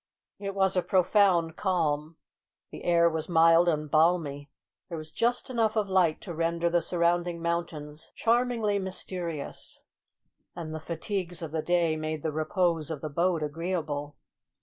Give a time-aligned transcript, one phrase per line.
[0.39, 2.17] It was a profound calm.
[2.71, 4.49] The air was mild and balmy.
[4.89, 9.83] There was just enough of light to render the surrounding mountains charmingly mysterious,
[10.55, 14.15] and the fatigues of the day made the repose of the boat agreeable.